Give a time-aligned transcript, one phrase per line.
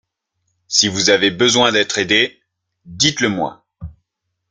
[0.67, 2.41] Si vous avez besoin d’être aidé,
[2.85, 3.63] dites-le-moi.